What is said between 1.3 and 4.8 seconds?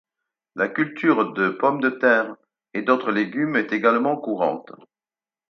de pommes de terre et d’autres légumes est également courante.